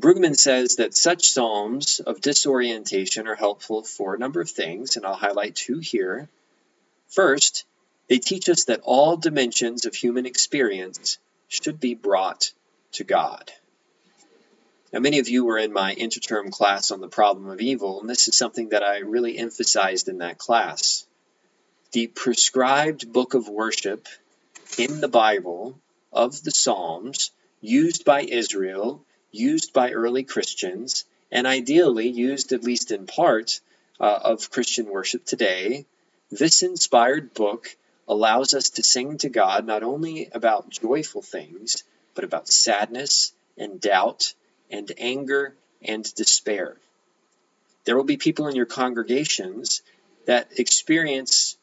Brueggemann 0.00 0.36
says 0.36 0.76
that 0.76 0.96
such 0.96 1.30
psalms 1.30 2.00
of 2.00 2.20
disorientation 2.20 3.28
are 3.28 3.36
helpful 3.36 3.82
for 3.82 4.14
a 4.14 4.18
number 4.18 4.40
of 4.40 4.50
things, 4.50 4.96
and 4.96 5.06
I'll 5.06 5.14
highlight 5.14 5.54
two 5.54 5.78
here. 5.78 6.28
First, 7.08 7.64
they 8.08 8.18
teach 8.18 8.48
us 8.48 8.64
that 8.64 8.80
all 8.82 9.16
dimensions 9.16 9.86
of 9.86 9.94
human 9.94 10.26
experience 10.26 11.18
should 11.48 11.78
be 11.80 11.94
brought 11.94 12.52
to 12.92 13.04
God. 13.04 13.52
Now, 14.92 15.00
many 15.00 15.20
of 15.20 15.28
you 15.28 15.44
were 15.44 15.58
in 15.58 15.72
my 15.72 15.94
interterm 15.94 16.50
class 16.50 16.90
on 16.90 17.00
the 17.00 17.08
problem 17.08 17.48
of 17.48 17.60
evil, 17.60 18.00
and 18.00 18.10
this 18.10 18.28
is 18.28 18.36
something 18.36 18.70
that 18.70 18.82
I 18.82 18.98
really 18.98 19.38
emphasized 19.38 20.08
in 20.08 20.18
that 20.18 20.38
class. 20.38 21.06
The 21.92 22.08
prescribed 22.08 23.12
book 23.12 23.34
of 23.34 23.48
worship 23.48 24.06
in 24.78 25.00
the 25.00 25.08
Bible 25.08 25.78
of 26.12 26.42
the 26.42 26.50
Psalms, 26.50 27.30
used 27.60 28.04
by 28.04 28.22
Israel, 28.22 29.04
used 29.30 29.72
by 29.72 29.92
early 29.92 30.24
Christians, 30.24 31.04
and 31.30 31.46
ideally 31.46 32.08
used 32.08 32.52
at 32.52 32.64
least 32.64 32.90
in 32.90 33.06
part 33.06 33.60
uh, 34.00 34.18
of 34.22 34.50
Christian 34.50 34.86
worship 34.86 35.24
today, 35.24 35.86
this 36.30 36.62
inspired 36.62 37.34
book 37.34 37.76
allows 38.08 38.54
us 38.54 38.70
to 38.70 38.82
sing 38.82 39.18
to 39.18 39.28
God 39.28 39.66
not 39.66 39.82
only 39.82 40.28
about 40.32 40.70
joyful 40.70 41.22
things, 41.22 41.84
but 42.14 42.24
about 42.24 42.48
sadness 42.48 43.32
and 43.56 43.80
doubt 43.80 44.34
and 44.70 44.90
anger 44.98 45.54
and 45.82 46.12
despair. 46.14 46.76
There 47.84 47.96
will 47.96 48.04
be 48.04 48.16
people 48.16 48.48
in 48.48 48.56
your 48.56 48.66
congregations 48.66 49.82
that 50.26 50.58
experience 50.58 51.53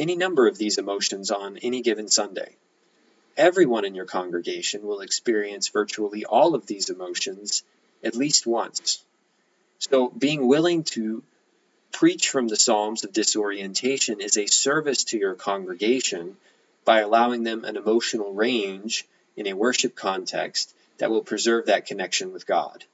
any 0.00 0.16
number 0.16 0.48
of 0.48 0.56
these 0.56 0.78
emotions 0.78 1.30
on 1.30 1.58
any 1.58 1.82
given 1.82 2.08
Sunday. 2.08 2.56
Everyone 3.36 3.84
in 3.84 3.94
your 3.94 4.06
congregation 4.06 4.86
will 4.86 5.00
experience 5.00 5.68
virtually 5.68 6.24
all 6.24 6.54
of 6.54 6.66
these 6.66 6.88
emotions 6.88 7.62
at 8.02 8.16
least 8.16 8.46
once. 8.46 9.04
So, 9.78 10.08
being 10.08 10.48
willing 10.48 10.84
to 10.94 11.22
preach 11.92 12.30
from 12.30 12.48
the 12.48 12.56
Psalms 12.56 13.04
of 13.04 13.12
disorientation 13.12 14.20
is 14.20 14.38
a 14.38 14.46
service 14.46 15.04
to 15.04 15.18
your 15.18 15.34
congregation 15.34 16.36
by 16.84 17.00
allowing 17.00 17.42
them 17.42 17.64
an 17.64 17.76
emotional 17.76 18.32
range 18.32 19.06
in 19.36 19.46
a 19.46 19.52
worship 19.52 19.94
context 19.94 20.74
that 20.98 21.10
will 21.10 21.22
preserve 21.22 21.66
that 21.66 21.86
connection 21.86 22.32
with 22.32 22.46
God. 22.46 22.84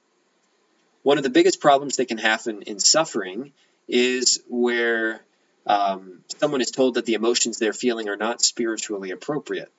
One 1.03 1.17
of 1.17 1.23
the 1.23 1.29
biggest 1.29 1.61
problems 1.61 1.97
that 1.97 2.09
can 2.09 2.17
happen 2.17 2.63
in 2.63 2.79
suffering 2.79 3.53
is 3.87 4.41
where 4.49 5.21
um, 5.67 6.23
someone 6.39 6.61
is 6.61 6.71
told 6.71 6.95
that 6.95 7.05
the 7.05 7.13
emotions 7.13 7.59
they're 7.59 7.73
feeling 7.73 8.09
are 8.09 8.15
not 8.15 8.41
spiritually 8.41 9.11
appropriate. 9.11 9.71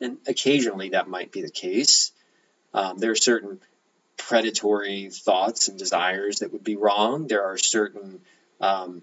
And 0.00 0.18
occasionally 0.26 0.90
that 0.90 1.08
might 1.08 1.32
be 1.32 1.42
the 1.42 1.50
case. 1.50 2.12
Um, 2.72 2.98
there 2.98 3.10
are 3.10 3.16
certain 3.16 3.60
predatory 4.16 5.10
thoughts 5.10 5.68
and 5.68 5.78
desires 5.78 6.38
that 6.38 6.52
would 6.52 6.64
be 6.64 6.76
wrong. 6.76 7.26
There 7.26 7.44
are 7.44 7.58
certain 7.58 8.20
um, 8.60 9.02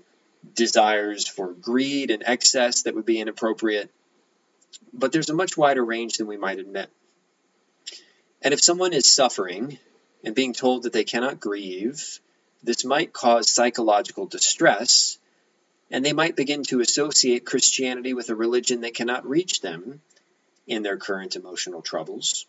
desires 0.56 1.28
for 1.28 1.52
greed 1.52 2.12
and 2.12 2.24
excess 2.26 2.84
that 2.84 2.96
would 2.96 3.06
be 3.06 3.20
inappropriate. 3.20 3.92
But 4.94 5.12
there's 5.12 5.30
a 5.30 5.36
much 5.36 5.58
wider 5.58 5.84
range 5.84 6.18
than 6.18 6.28
we 6.28 6.38
might 6.38 6.60
admit. 6.60 6.90
And 8.42 8.54
if 8.54 8.62
someone 8.62 8.94
is 8.94 9.06
suffering 9.06 9.78
and 10.24 10.34
being 10.34 10.54
told 10.54 10.84
that 10.84 10.94
they 10.94 11.04
cannot 11.04 11.40
grieve, 11.40 12.20
this 12.64 12.86
might 12.86 13.14
cause 13.14 13.50
psychological 13.50 14.26
distress, 14.26 15.18
and 15.92 16.06
they 16.06 16.14
might 16.14 16.38
begin 16.38 16.64
to 16.64 16.80
associate 16.80 17.46
Christianity 17.46 18.14
with 18.14 18.30
a 18.30 18.36
religion 18.36 18.82
that 18.82 18.94
cannot 18.94 19.28
reach 19.28 19.62
them 19.62 20.02
in 20.66 20.84
their 20.84 20.98
current 20.98 21.36
emotional 21.36 21.82
troubles. 21.82 22.46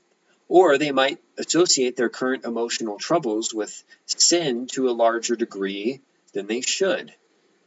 Or 0.49 0.79
they 0.79 0.93
might 0.93 1.19
associate 1.39 1.97
their 1.97 2.09
current 2.09 2.45
emotional 2.45 2.99
troubles 2.99 3.53
with 3.53 3.83
sin 4.07 4.69
to 4.69 4.89
a 4.89 4.93
larger 4.93 5.35
degree 5.35 6.01
than 6.33 6.47
they 6.47 6.61
should. 6.61 7.13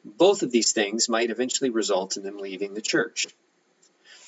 Both 0.06 0.44
of 0.44 0.52
these 0.52 0.72
things 0.72 1.10
might 1.10 1.30
eventually 1.30 1.72
result 1.72 2.16
in 2.16 2.24
them 2.24 2.38
leaving 2.38 2.74
the 2.74 2.82
church. 2.82 3.28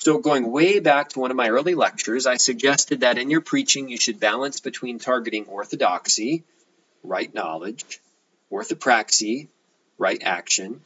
So, 0.00 0.18
going 0.18 0.50
way 0.50 0.80
back 0.80 1.10
to 1.10 1.20
one 1.20 1.30
of 1.30 1.36
my 1.36 1.48
early 1.48 1.74
lectures, 1.74 2.26
I 2.26 2.36
suggested 2.36 3.00
that 3.00 3.18
in 3.18 3.30
your 3.30 3.40
preaching 3.40 3.88
you 3.88 3.96
should 3.96 4.20
balance 4.20 4.60
between 4.60 4.98
targeting 4.98 5.46
orthodoxy, 5.46 6.44
right 7.02 7.32
knowledge, 7.32 8.00
orthopraxy, 8.50 9.48
right 9.98 10.22
action, 10.22 10.82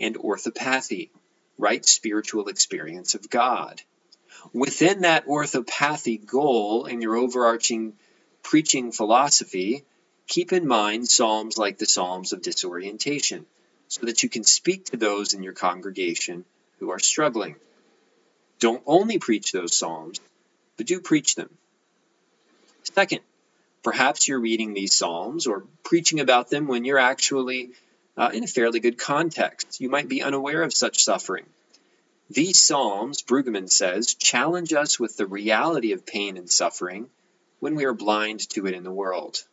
and 0.00 0.16
orthopathy, 0.16 1.10
right 1.58 1.84
spiritual 1.84 2.48
experience 2.48 3.14
of 3.14 3.28
God. 3.30 3.82
Within 4.52 5.02
that 5.02 5.26
orthopathy 5.26 6.18
goal 6.18 6.84
and 6.84 7.02
your 7.02 7.16
overarching 7.16 7.94
preaching 8.42 8.92
philosophy, 8.92 9.84
keep 10.26 10.52
in 10.52 10.66
mind 10.66 11.08
Psalms 11.08 11.58
like 11.58 11.78
the 11.78 11.86
Psalms 11.86 12.32
of 12.32 12.42
disorientation, 12.42 13.46
so 13.88 14.06
that 14.06 14.22
you 14.22 14.28
can 14.28 14.44
speak 14.44 14.86
to 14.86 14.96
those 14.96 15.34
in 15.34 15.42
your 15.42 15.52
congregation 15.52 16.44
who 16.78 16.90
are 16.90 16.98
struggling. 16.98 17.56
Don't 18.58 18.82
only 18.86 19.18
preach 19.18 19.52
those 19.52 19.76
Psalms, 19.76 20.20
but 20.76 20.86
do 20.86 21.00
preach 21.00 21.34
them. 21.34 21.50
Second, 22.94 23.20
perhaps 23.82 24.28
you're 24.28 24.40
reading 24.40 24.74
these 24.74 24.94
Psalms 24.94 25.46
or 25.46 25.64
preaching 25.82 26.20
about 26.20 26.50
them 26.50 26.66
when 26.66 26.84
you're 26.84 26.98
actually 26.98 27.70
uh, 28.16 28.30
in 28.32 28.44
a 28.44 28.48
fairly 28.48 28.80
good 28.80 28.98
context. 28.98 29.80
You 29.80 29.88
might 29.88 30.08
be 30.08 30.22
unaware 30.22 30.62
of 30.62 30.72
such 30.72 31.04
suffering. 31.04 31.46
These 32.30 32.58
Psalms, 32.58 33.22
Brueggemann 33.22 33.70
says, 33.70 34.14
challenge 34.14 34.72
us 34.72 34.98
with 34.98 35.16
the 35.16 35.26
reality 35.26 35.92
of 35.92 36.06
pain 36.06 36.36
and 36.36 36.50
suffering 36.50 37.08
when 37.60 37.76
we 37.76 37.84
are 37.84 37.94
blind 37.94 38.48
to 38.50 38.66
it 38.66 38.74
in 38.74 38.82
the 38.82 38.90
world. 38.90 39.44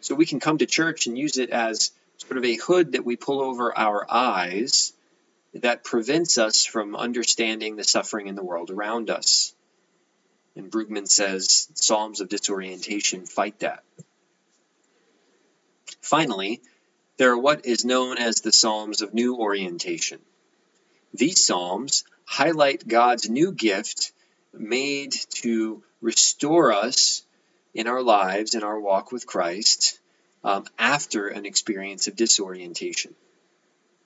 So 0.00 0.14
we 0.14 0.26
can 0.26 0.40
come 0.40 0.58
to 0.58 0.66
church 0.66 1.06
and 1.06 1.18
use 1.18 1.36
it 1.36 1.50
as 1.50 1.90
sort 2.18 2.38
of 2.38 2.44
a 2.44 2.56
hood 2.56 2.92
that 2.92 3.04
we 3.04 3.16
pull 3.16 3.40
over 3.40 3.76
our 3.76 4.06
eyes 4.10 4.92
that 5.54 5.84
prevents 5.84 6.38
us 6.38 6.64
from 6.64 6.96
understanding 6.96 7.76
the 7.76 7.84
suffering 7.84 8.28
in 8.28 8.34
the 8.34 8.44
world 8.44 8.70
around 8.70 9.10
us. 9.10 9.52
And 10.56 10.70
Brueggemann 10.70 11.08
says 11.08 11.68
Psalms 11.74 12.20
of 12.20 12.28
disorientation 12.28 13.26
fight 13.26 13.60
that. 13.60 13.82
Finally, 16.00 16.60
there 17.18 17.32
are 17.32 17.38
what 17.38 17.66
is 17.66 17.84
known 17.84 18.16
as 18.16 18.40
the 18.40 18.52
Psalms 18.52 19.02
of 19.02 19.12
new 19.12 19.36
orientation. 19.36 20.20
These 21.12 21.44
Psalms 21.44 22.04
highlight 22.24 22.86
God's 22.86 23.28
new 23.28 23.52
gift 23.52 24.12
made 24.52 25.12
to 25.42 25.82
restore 26.00 26.72
us 26.72 27.22
in 27.74 27.88
our 27.88 28.02
lives, 28.02 28.54
in 28.54 28.62
our 28.62 28.78
walk 28.80 29.10
with 29.12 29.26
Christ, 29.26 29.98
um, 30.44 30.64
after 30.78 31.26
an 31.26 31.44
experience 31.44 32.06
of 32.06 32.16
disorientation. 32.16 33.14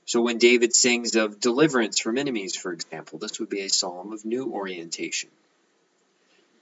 So 0.07 0.23
when 0.23 0.39
David 0.39 0.75
sings 0.75 1.15
of 1.15 1.39
deliverance 1.39 2.01
from 2.01 2.19
enemies, 2.19 2.57
for 2.57 2.73
example, 2.73 3.19
this 3.19 3.39
would 3.39 3.51
be 3.51 3.61
a 3.61 3.69
psalm 3.69 4.13
of 4.13 4.25
new 4.25 4.51
orientation. 4.51 5.31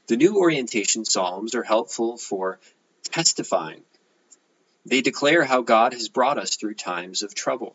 The 0.08 0.16
new 0.16 0.36
orientation 0.36 1.04
psalms 1.04 1.54
are 1.54 1.62
helpful 1.62 2.16
for 2.16 2.58
testifying. 3.04 3.82
They 4.86 5.02
declare 5.02 5.44
how 5.44 5.62
God 5.62 5.92
has 5.92 6.08
brought 6.08 6.38
us 6.38 6.56
through 6.56 6.74
times 6.74 7.22
of 7.22 7.34
trouble. 7.34 7.74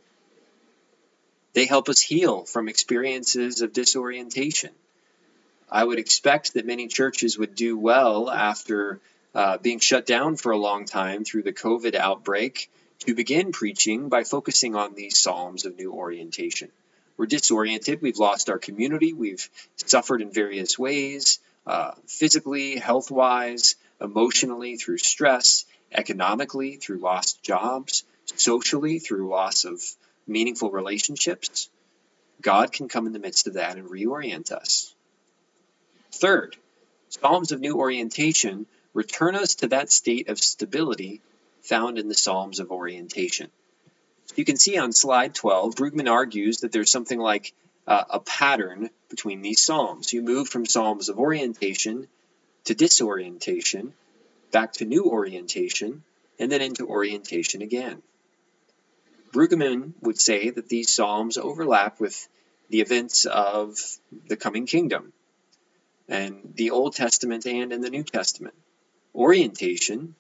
They 1.54 1.66
help 1.66 1.88
us 1.88 2.02
heal 2.02 2.44
from 2.44 2.68
experiences 2.68 3.62
of 3.62 3.74
disorientation. 3.74 4.72
I 5.70 5.84
would 5.84 6.00
expect 6.00 6.54
that 6.54 6.66
many 6.66 6.88
churches 6.88 7.38
would 7.38 7.56
do 7.56 7.78
well 7.78 8.30
after 8.30 9.00
uh, 9.34 9.58
being 9.58 9.80
shut 9.80 10.06
down 10.06 10.36
for 10.36 10.52
a 10.52 10.58
long 10.58 10.86
time 10.86 11.24
through 11.24 11.44
the 11.44 11.54
COVID 11.54 11.96
outbreak 11.96 12.70
to 13.00 13.16
begin 13.16 13.52
preaching 13.52 14.10
by 14.10 14.24
focusing 14.24 14.76
on 14.76 14.96
these 14.96 15.20
Psalms 15.20 15.66
of 15.66 15.78
new 15.78 15.92
orientation. 15.92 16.72
We're 17.18 17.26
disoriented, 17.28 18.02
we've 18.02 18.18
lost 18.18 18.50
our 18.50 18.58
community, 18.58 19.14
we've 19.14 19.50
suffered 19.78 20.22
in 20.22 20.32
various 20.32 20.78
ways, 20.78 21.40
uh, 21.66 21.92
physically, 22.08 22.78
health 22.78 23.10
wise, 23.12 23.76
emotionally 24.02 24.76
through 24.76 24.98
stress, 24.98 25.66
economically 25.98 26.76
through 26.76 27.00
lost 27.00 27.42
jobs, 27.44 28.04
socially 28.36 29.00
through 29.00 29.30
loss 29.30 29.66
of 29.66 29.82
meaningful 30.28 30.72
relationships. 30.72 31.70
God 32.42 32.72
can 32.72 32.88
come 32.88 33.08
in 33.08 33.14
the 33.14 33.20
midst 33.20 33.48
of 33.48 33.54
that 33.54 33.78
and 33.78 33.90
reorient 33.90 34.52
us. 34.52 34.94
Third, 36.12 36.56
Psalms 37.10 37.52
of 37.52 37.60
new 37.60 37.78
orientation 37.78 38.66
return 38.94 39.36
us 39.36 39.56
to 39.56 39.68
that 39.68 39.92
state 39.92 40.30
of 40.30 40.40
stability 40.40 41.22
found 41.62 41.98
in 41.98 42.08
the 42.08 42.16
Psalms 42.16 42.60
of 42.60 42.72
Orientation. 42.72 43.50
You 44.36 44.46
can 44.46 44.58
see 44.58 44.78
on 44.78 44.92
slide 44.92 45.34
12, 45.34 45.76
Brueggemann 45.76 46.10
argues 46.10 46.60
that 46.60 46.72
there's 46.72 46.92
something 46.92 47.20
like 47.20 47.54
uh, 47.88 48.04
a 48.10 48.20
pattern 48.20 48.90
between 49.10 49.42
these 49.42 49.62
Psalms. 49.62 50.12
You 50.12 50.22
move 50.22 50.50
from 50.50 50.66
Psalms 50.66 51.10
of 51.10 51.20
orientation 51.20 52.08
to 52.66 52.76
disorientation, 52.76 53.94
back 54.52 54.74
to 54.74 54.86
new 54.86 55.06
orientation, 55.06 56.04
and 56.40 56.52
then 56.52 56.62
into 56.62 56.88
orientation 56.88 57.62
again. 57.62 58.02
Brueggemann 59.32 59.94
would 60.02 60.20
say 60.20 60.50
that 60.50 60.70
these 60.70 60.94
psalms 60.94 61.38
overlap 61.38 62.00
with 62.00 62.28
the 62.70 62.82
events 62.82 63.26
of 63.26 63.78
the 64.28 64.38
coming 64.38 64.66
kingdom 64.66 65.14
and 66.08 66.54
the 66.56 66.72
Old 66.72 66.96
Testament 66.96 67.46
and 67.46 67.74
in 67.74 67.82
the 67.82 67.90
New 67.90 68.04
Testament. 68.04 68.56
Orientation 69.14 70.16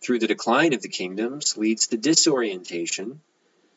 through 0.00 0.18
the 0.18 0.26
decline 0.26 0.72
of 0.72 0.82
the 0.82 0.88
kingdoms 0.88 1.56
leads 1.56 1.86
to 1.88 1.96
disorientation, 1.96 3.20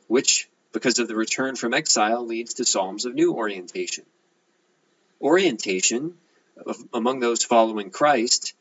which, 0.07 0.49
because 0.71 0.97
of 0.99 1.07
the 1.07 1.15
return 1.15 1.55
from 1.55 1.73
exile, 1.73 2.25
leads 2.25 2.55
to 2.55 2.65
psalms 2.65 3.05
of 3.05 3.13
new 3.13 3.33
orientation. 3.33 4.05
Orientation 5.21 6.15
among 6.93 7.19
those 7.19 7.43
following 7.43 7.91
Christ, 7.91 8.54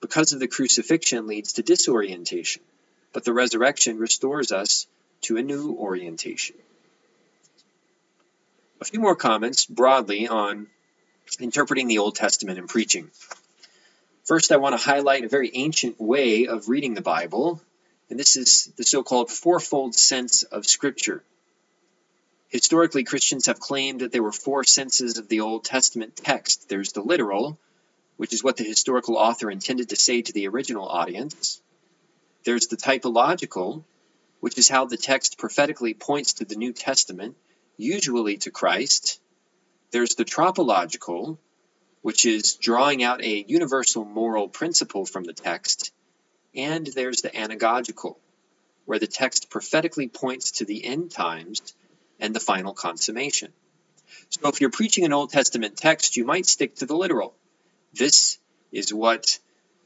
because 0.00 0.32
of 0.32 0.40
the 0.40 0.48
crucifixion, 0.48 1.26
leads 1.26 1.54
to 1.54 1.62
disorientation, 1.62 2.62
but 3.12 3.24
the 3.24 3.32
resurrection 3.32 3.98
restores 3.98 4.52
us 4.52 4.86
to 5.22 5.36
a 5.36 5.42
new 5.42 5.72
orientation. 5.72 6.56
A 8.80 8.84
few 8.84 9.00
more 9.00 9.16
comments 9.16 9.66
broadly 9.66 10.26
on 10.26 10.66
interpreting 11.38 11.86
the 11.86 11.98
Old 11.98 12.16
Testament 12.16 12.58
and 12.58 12.68
preaching. 12.68 13.10
First, 14.24 14.52
I 14.52 14.56
want 14.56 14.78
to 14.78 14.84
highlight 14.84 15.24
a 15.24 15.28
very 15.28 15.50
ancient 15.54 16.00
way 16.00 16.46
of 16.46 16.68
reading 16.68 16.94
the 16.94 17.02
Bible, 17.02 17.60
and 18.08 18.18
this 18.18 18.36
is 18.36 18.72
the 18.76 18.84
so 18.84 19.02
called 19.02 19.30
fourfold 19.30 19.94
sense 19.94 20.42
of 20.44 20.66
Scripture. 20.66 21.22
Historically, 22.48 23.04
Christians 23.04 23.46
have 23.46 23.60
claimed 23.60 24.00
that 24.00 24.12
there 24.12 24.22
were 24.22 24.32
four 24.32 24.64
senses 24.64 25.18
of 25.18 25.28
the 25.28 25.40
Old 25.40 25.64
Testament 25.64 26.16
text 26.16 26.68
there's 26.68 26.92
the 26.92 27.02
literal, 27.02 27.58
which 28.20 28.34
is 28.34 28.44
what 28.44 28.58
the 28.58 28.64
historical 28.64 29.16
author 29.16 29.50
intended 29.50 29.88
to 29.88 29.96
say 29.96 30.20
to 30.20 30.34
the 30.34 30.46
original 30.46 30.86
audience, 30.86 31.62
there's 32.44 32.66
the 32.66 32.76
typological, 32.76 33.82
which 34.40 34.58
is 34.58 34.68
how 34.68 34.84
the 34.84 34.98
text 34.98 35.38
prophetically 35.38 35.94
points 35.94 36.34
to 36.34 36.44
the 36.44 36.54
New 36.54 36.74
Testament, 36.74 37.34
usually 37.78 38.36
to 38.36 38.50
Christ. 38.50 39.22
There's 39.90 40.16
the 40.16 40.26
tropological, 40.26 41.38
which 42.02 42.26
is 42.26 42.56
drawing 42.56 43.02
out 43.02 43.24
a 43.24 43.42
universal 43.48 44.04
moral 44.04 44.48
principle 44.48 45.06
from 45.06 45.24
the 45.24 45.32
text. 45.32 45.90
And 46.54 46.86
there's 46.88 47.22
the 47.22 47.30
anagogical, 47.30 48.16
where 48.84 48.98
the 48.98 49.06
text 49.06 49.48
prophetically 49.48 50.08
points 50.08 50.50
to 50.58 50.66
the 50.66 50.84
end 50.84 51.10
times 51.10 51.72
and 52.18 52.34
the 52.34 52.40
final 52.40 52.74
consummation. 52.74 53.50
So 54.28 54.46
if 54.48 54.60
you're 54.60 54.68
preaching 54.68 55.06
an 55.06 55.14
Old 55.14 55.30
Testament 55.30 55.78
text, 55.78 56.18
you 56.18 56.26
might 56.26 56.44
stick 56.44 56.74
to 56.76 56.84
the 56.84 56.94
literal. 56.94 57.34
This 57.92 58.38
is 58.72 58.94
what 58.94 59.38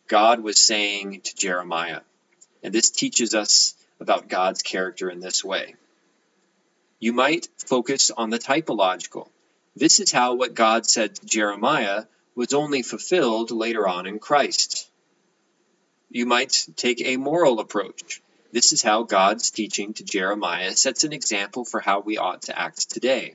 God 0.08 0.40
was 0.40 0.60
saying 0.60 1.22
to 1.22 1.36
Jeremiah. 1.36 2.00
And 2.62 2.72
this 2.72 2.90
teaches 2.90 3.34
us 3.34 3.74
about 4.00 4.28
God's 4.28 4.62
character 4.62 5.10
in 5.10 5.20
this 5.20 5.44
way. 5.44 5.74
You 6.98 7.12
might 7.12 7.48
focus 7.58 8.10
on 8.10 8.30
the 8.30 8.38
typological. 8.38 9.28
This 9.76 10.00
is 10.00 10.12
how 10.12 10.34
what 10.34 10.54
God 10.54 10.86
said 10.86 11.16
to 11.16 11.26
Jeremiah 11.26 12.04
was 12.34 12.54
only 12.54 12.82
fulfilled 12.82 13.50
later 13.50 13.86
on 13.86 14.06
in 14.06 14.18
Christ. 14.18 14.88
You 16.10 16.26
might 16.26 16.66
take 16.76 17.00
a 17.02 17.16
moral 17.16 17.60
approach. 17.60 18.22
This 18.52 18.72
is 18.72 18.82
how 18.82 19.02
God's 19.02 19.50
teaching 19.50 19.94
to 19.94 20.04
Jeremiah 20.04 20.76
sets 20.76 21.04
an 21.04 21.12
example 21.12 21.64
for 21.64 21.80
how 21.80 22.00
we 22.00 22.18
ought 22.18 22.42
to 22.42 22.58
act 22.58 22.90
today. 22.90 23.34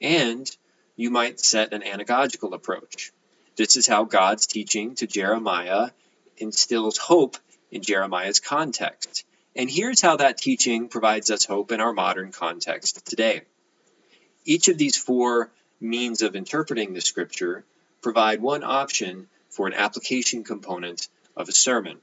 And 0.00 0.48
you 0.96 1.10
might 1.10 1.40
set 1.40 1.72
an 1.72 1.82
anagogical 1.82 2.52
approach. 2.54 3.12
This 3.60 3.76
is 3.76 3.86
how 3.86 4.04
God's 4.04 4.46
teaching 4.46 4.94
to 4.94 5.06
Jeremiah 5.06 5.90
instills 6.38 6.96
hope 6.96 7.36
in 7.70 7.82
Jeremiah's 7.82 8.40
context. 8.40 9.26
And 9.54 9.70
here's 9.70 10.00
how 10.00 10.16
that 10.16 10.38
teaching 10.38 10.88
provides 10.88 11.30
us 11.30 11.44
hope 11.44 11.70
in 11.70 11.78
our 11.78 11.92
modern 11.92 12.32
context 12.32 13.04
today. 13.04 13.42
Each 14.46 14.68
of 14.68 14.78
these 14.78 14.96
four 14.96 15.50
means 15.78 16.22
of 16.22 16.36
interpreting 16.36 16.94
the 16.94 17.02
scripture 17.02 17.62
provide 18.00 18.40
one 18.40 18.64
option 18.64 19.28
for 19.50 19.66
an 19.66 19.74
application 19.74 20.42
component 20.42 21.08
of 21.36 21.50
a 21.50 21.52
sermon. 21.52 21.98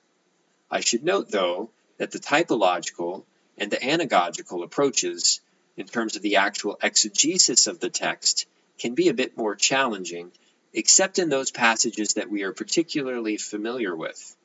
I 0.69 0.81
should 0.81 1.03
note, 1.03 1.31
though, 1.31 1.71
that 1.97 2.11
the 2.11 2.19
typological 2.19 3.23
and 3.57 3.71
the 3.71 3.77
anagogical 3.77 4.63
approaches, 4.63 5.41
in 5.75 5.87
terms 5.87 6.15
of 6.17 6.21
the 6.21 6.35
actual 6.35 6.77
exegesis 6.83 7.65
of 7.65 7.79
the 7.79 7.89
text, 7.89 8.45
can 8.77 8.93
be 8.93 9.07
a 9.07 9.15
bit 9.15 9.35
more 9.35 9.55
challenging, 9.55 10.31
except 10.73 11.19
in 11.19 11.29
those 11.29 11.51
passages 11.51 12.13
that 12.15 12.29
we 12.29 12.43
are 12.43 12.53
particularly 12.53 13.37
familiar 13.37 13.95
with. 13.95 14.35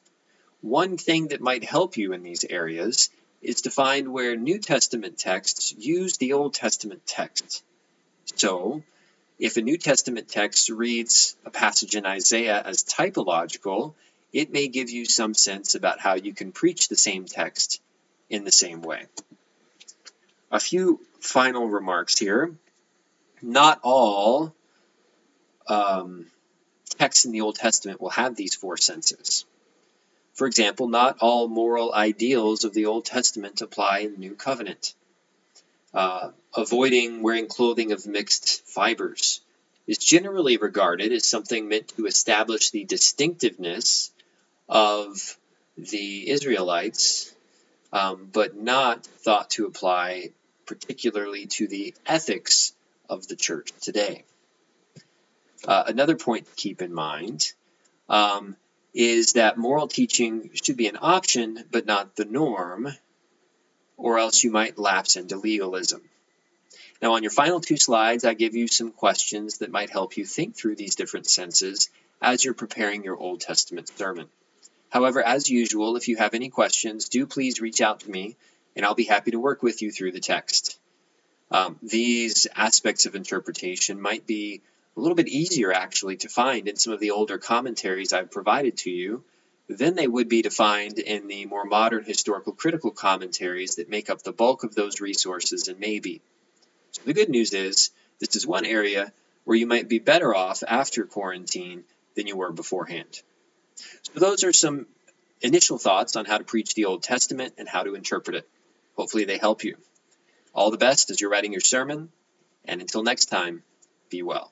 One 0.61 0.97
thing 0.97 1.29
that 1.29 1.41
might 1.41 1.65
help 1.65 1.97
you 1.97 2.13
in 2.13 2.23
these 2.23 2.45
areas 2.45 3.11
is 3.43 3.63
to 3.63 3.71
find 3.71 4.13
where 4.13 4.37
New 4.37 4.59
Testament 4.59 5.19
texts 5.19 5.75
use 5.77 6.17
the 6.17 6.35
Old 6.35 6.55
Testament 6.55 7.05
text. 7.07 7.65
So, 8.37 8.83
if 9.39 9.57
a 9.57 9.63
New 9.63 9.77
Testament 9.77 10.29
text 10.29 10.69
reads 10.71 11.35
a 11.45 11.51
passage 11.51 11.97
in 11.97 12.07
Isaiah 12.07 12.63
as 12.65 12.85
typological, 12.85 13.95
it 14.33 14.53
may 14.53 14.69
give 14.69 14.91
you 14.91 15.05
some 15.05 15.35
sense 15.35 15.75
about 15.75 15.99
how 15.99 16.15
you 16.15 16.33
can 16.33 16.53
preach 16.53 16.89
the 16.89 16.97
same 16.97 17.25
text 17.25 17.81
in 18.31 18.45
the 18.45 18.53
same 18.53 18.83
way. 18.83 19.07
A 20.53 20.61
few 20.61 21.01
final 21.21 21.69
remarks 21.69 22.19
here. 22.19 22.55
Not 23.43 23.81
all 23.83 24.55
um, 25.73 26.27
texts 26.99 27.25
in 27.25 27.33
the 27.33 27.41
Old 27.41 27.57
Testament 27.57 28.01
will 28.01 28.11
have 28.11 28.37
these 28.37 28.55
four 28.55 28.77
senses. 28.77 29.45
For 30.35 30.47
example, 30.47 30.89
not 30.89 31.19
all 31.21 31.49
moral 31.49 31.95
ideals 31.95 32.65
of 32.65 32.75
the 32.75 32.87
Old 32.87 33.05
Testament 33.05 33.61
apply 33.63 34.01
in 34.01 34.13
the 34.13 34.19
New 34.19 34.35
Covenant. 34.35 34.95
Uh, 35.95 36.31
avoiding 36.57 37.23
wearing 37.23 37.49
clothing 37.49 37.93
of 37.93 38.07
mixed 38.07 38.63
fibers 38.67 39.41
is 39.87 39.99
generally 39.99 40.57
regarded 40.57 41.13
as 41.13 41.29
something 41.29 41.69
meant 41.69 41.89
to 41.89 42.07
establish 42.07 42.71
the 42.71 42.85
distinctiveness 42.85 44.11
of 44.69 45.37
the 45.77 46.31
Israelites, 46.31 47.35
um, 47.93 48.29
but 48.33 48.57
not 48.57 49.05
thought 49.05 49.51
to 49.51 49.67
apply 49.67 50.31
particularly 50.67 51.47
to 51.47 51.67
the 51.67 51.95
ethics 52.07 52.73
of 53.09 53.27
the 53.27 53.37
church 53.37 53.71
today. 53.81 54.25
Uh, 55.67 55.85
another 55.87 56.17
point 56.17 56.47
to 56.47 56.55
keep 56.55 56.83
in 56.83 56.93
mind 56.93 57.53
um, 58.09 58.57
is 58.95 59.35
that 59.35 59.57
moral 59.57 59.89
teaching 59.89 60.51
should 60.55 60.77
be 60.77 60.89
an 60.89 60.99
option 61.01 61.65
but 61.71 61.87
not 61.87 62.17
the 62.17 62.25
norm, 62.25 62.89
or 63.97 64.19
else 64.19 64.43
you 64.43 64.51
might 64.51 64.79
lapse 64.79 65.17
into 65.17 65.37
legalism. 65.37 66.03
Now, 67.01 67.15
on 67.15 67.23
your 67.23 67.33
final 67.33 67.61
two 67.61 67.77
slides, 67.77 68.25
I 68.25 68.35
give 68.35 68.55
you 68.55 68.69
some 68.69 68.93
questions 68.93 69.59
that 69.59 69.73
might 69.73 69.91
help 69.91 70.17
you 70.17 70.25
think 70.25 70.57
through 70.57 70.77
these 70.77 70.95
different 70.95 71.29
senses 71.29 71.91
as 72.21 72.45
you're 72.45 72.55
preparing 72.55 73.03
your 73.03 73.17
Old 73.17 73.41
Testament 73.41 73.89
sermon. 73.89 74.29
However, 74.89 75.23
as 75.23 75.51
usual, 75.51 75.97
if 75.97 76.07
you 76.09 76.17
have 76.17 76.35
any 76.35 76.49
questions, 76.49 77.09
do 77.09 77.27
please 77.27 77.61
reach 77.61 77.81
out 77.81 78.01
to 78.01 78.11
me, 78.11 78.37
and 78.77 78.85
I'll 78.85 78.95
be 78.95 79.05
happy 79.05 79.33
to 79.33 79.41
work 79.41 79.63
with 79.63 79.83
you 79.83 79.91
through 79.91 80.13
the 80.13 80.21
text. 80.21 80.79
Um, 81.51 81.77
these 81.83 82.47
aspects 82.55 83.07
of 83.07 83.15
interpretation 83.15 84.01
might 84.01 84.27
be 84.27 84.61
a 84.97 85.01
little 85.01 85.17
bit 85.17 85.29
easier 85.29 85.73
actually 85.73 86.17
to 86.19 86.29
find 86.29 86.69
in 86.69 86.77
some 86.77 86.93
of 86.93 87.01
the 87.01 87.13
older 87.13 87.39
commentaries 87.39 88.13
I've 88.13 88.31
provided 88.31 88.77
to 88.79 88.91
you 88.91 89.25
than 89.69 89.95
they 89.95 90.07
would 90.07 90.29
be 90.29 90.43
to 90.43 90.51
find 90.51 90.99
in 90.99 91.29
the 91.29 91.47
more 91.47 91.65
modern 91.65 92.05
historical 92.05 92.53
critical 92.53 92.91
commentaries 92.91 93.77
that 93.77 93.89
make 93.89 94.11
up 94.11 94.23
the 94.23 94.33
bulk 94.33 94.65
of 94.65 94.75
those 94.75 95.01
resources 95.01 95.69
and 95.69 95.79
maybe. 95.79 96.21
So 96.93 97.03
the 97.05 97.15
good 97.15 97.31
news 97.31 97.55
is 97.55 97.91
this 98.19 98.37
is 98.37 98.47
one 98.47 98.67
area 98.67 99.13
where 99.45 99.57
you 99.57 99.67
might 99.67 99.89
be 99.89 99.99
better 99.99 100.35
off 100.35 100.63
after 100.67 101.05
quarantine 101.05 101.85
than 102.15 102.27
you 102.27 102.37
were 102.37 102.53
beforehand. 102.53 103.23
So 104.03 104.21
those 104.21 104.45
are 104.45 104.53
some 104.53 104.87
initial 105.41 105.79
thoughts 105.79 106.17
on 106.17 106.27
how 106.27 106.39
to 106.39 106.45
preach 106.45 106.75
the 106.75 106.85
Old 106.85 107.03
Testament 107.03 107.55
and 107.59 107.69
how 107.69 107.83
to 107.83 107.95
interpret 107.95 108.37
it. 108.37 108.49
Hopefully 108.97 109.25
they 109.25 109.39
help 109.39 109.65
you. 109.65 109.77
All 110.55 110.71
the 110.71 110.77
best 110.77 111.11
as 111.11 111.21
you're 111.21 111.31
writing 111.31 111.53
your 111.53 111.63
sermon, 111.63 112.11
and 112.67 112.81
until 112.81 113.03
next 113.03 113.27
time, 113.27 113.63
be 114.11 114.23
well. 114.23 114.52